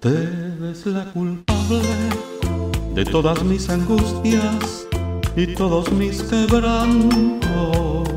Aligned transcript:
Usted 0.00 0.62
es 0.62 0.86
la 0.86 1.04
culpable 1.06 1.82
de 2.94 3.04
todas 3.04 3.42
mis 3.42 3.68
angustias 3.68 4.86
y 5.34 5.48
todos 5.56 5.90
mis 5.90 6.22
quebrantos. 6.22 8.08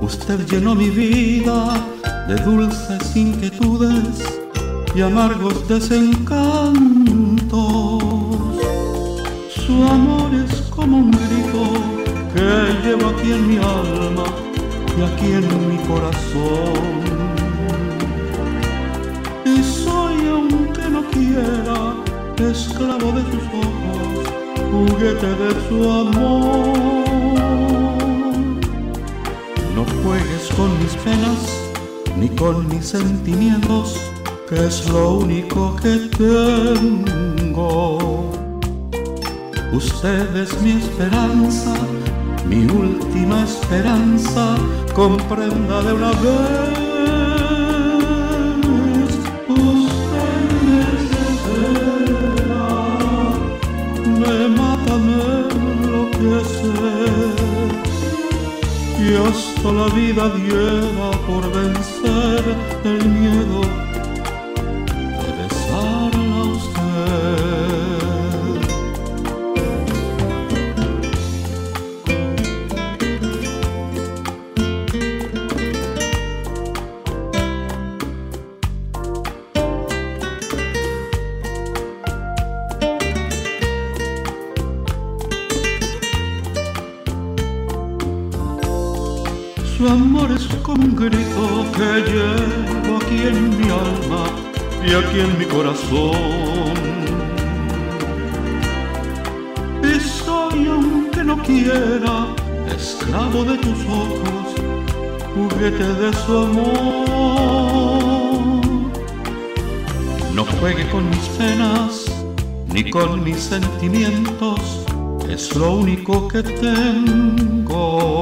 Usted 0.00 0.44
llenó 0.48 0.74
mi 0.74 0.90
vida 0.90 1.74
de 2.26 2.34
dulces 2.42 3.14
inquietudes 3.14 4.40
y 4.96 5.00
amargos 5.00 5.68
desencantos. 5.68 7.52
Su 9.64 9.84
amor 9.84 10.34
es 10.44 10.60
como 10.74 10.96
un 10.96 11.12
grito 11.12 11.62
que 12.34 12.88
llevo 12.88 13.10
aquí 13.10 13.30
en 13.30 13.48
mi 13.48 13.58
alma 13.58 14.24
y 14.98 15.02
aquí 15.02 15.26
en 15.34 15.68
mi 15.68 15.78
corazón. 15.86 17.01
Esclavo 22.50 23.12
de 23.12 23.22
sus 23.30 23.44
ojos, 23.64 24.06
juguete 24.70 25.26
de 25.26 25.50
su 25.68 25.90
amor. 25.90 27.12
No 29.74 29.82
juegues 30.02 30.44
con 30.56 30.70
mis 30.80 30.94
penas 31.04 31.40
ni 32.18 32.28
con 32.28 32.68
mis 32.68 32.86
sentimientos, 32.86 33.96
que 34.48 34.66
es 34.66 34.88
lo 34.90 35.18
único 35.18 35.76
que 35.76 36.10
tengo. 36.18 37.98
Usted 39.72 40.36
es 40.36 40.60
mi 40.60 40.72
esperanza, 40.72 41.74
mi 42.46 42.66
última 42.66 43.44
esperanza, 43.44 44.56
comprenda 44.94 45.82
de 45.82 45.92
una 45.94 46.10
vez. 46.10 46.81
Y 58.98 59.14
hasta 59.14 59.72
la 59.72 59.88
vida 59.92 60.28
diera 60.36 61.10
por 61.26 61.42
vencer 61.52 62.44
el 62.84 63.08
miedo 63.08 63.91
Su 89.82 89.88
amor 89.88 90.30
es 90.30 90.46
como 90.62 90.84
un 90.84 90.94
grito 90.94 91.66
que 91.76 92.04
llevo 92.08 92.98
aquí 92.98 93.20
en 93.26 93.58
mi 93.58 93.64
alma 93.64 94.26
y 94.86 94.94
aquí 94.94 95.18
en 95.18 95.36
mi 95.36 95.44
corazón. 95.44 96.74
Y 99.82 99.98
soy, 99.98 100.68
aunque 100.68 101.24
no 101.24 101.36
quiera, 101.42 102.28
esclavo 102.72 103.42
de 103.42 103.58
tus 103.58 103.84
ojos, 103.86 104.54
juguete 105.34 105.94
de 105.94 106.12
su 106.12 106.38
amor. 106.38 107.80
No 110.32 110.44
juegue 110.60 110.88
con 110.90 111.10
mis 111.10 111.26
penas 111.36 112.04
ni 112.72 112.88
con 112.88 113.24
mis 113.24 113.40
sentimientos, 113.40 114.86
es 115.28 115.56
lo 115.56 115.72
único 115.72 116.28
que 116.28 116.44
tengo. 116.44 118.12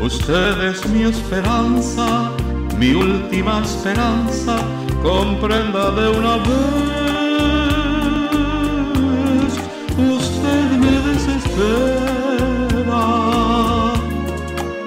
Usted 0.00 0.64
es 0.64 0.84
mi 0.88 1.04
esperanza, 1.04 2.32
mi 2.78 2.94
última 2.94 3.62
esperanza, 3.62 4.56
comprenda 5.02 5.90
de 5.92 6.08
una 6.10 6.36
vez. 6.36 6.54
Usted 9.96 10.72
me 10.82 10.98
desespera, 11.10 13.04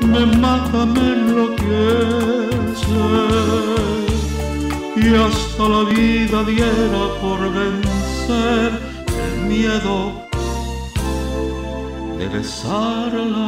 me 0.01 0.25
mata, 0.37 0.85
me 0.85 1.13
enloquece, 1.13 1.65
y 4.97 5.15
hasta 5.15 5.63
la 5.67 5.83
vida 5.89 6.43
diera 6.43 7.07
por 7.21 7.39
vencer 7.53 8.69
el 9.25 9.35
miedo 9.47 9.95
de 12.17 12.25
besarla. 12.27 13.47